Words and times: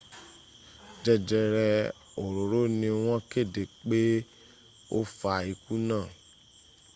jẹjẹrẹ 1.03 1.69
òróòro 2.23 2.61
ni 2.79 2.89
wọn 3.03 3.19
kéde 3.31 3.63
pé 3.87 4.01
ó 4.97 4.97
fa 5.17 5.33
ikú 5.51 5.73
náà 5.89 6.05